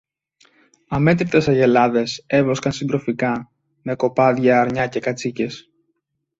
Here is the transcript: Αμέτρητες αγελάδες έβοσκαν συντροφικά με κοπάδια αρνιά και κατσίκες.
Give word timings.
Αμέτρητες 0.87 1.47
αγελάδες 1.47 2.23
έβοσκαν 2.27 2.71
συντροφικά 2.71 3.51
με 3.81 3.95
κοπάδια 3.95 4.59
αρνιά 4.61 4.87
και 4.87 4.99
κατσίκες. 4.99 5.71